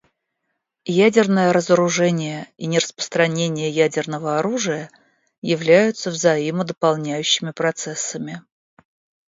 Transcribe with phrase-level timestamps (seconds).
[0.95, 4.89] Ядерное разоружение и нераспространение ядерного оружия
[5.43, 8.41] являются взаимодополняющими процессами.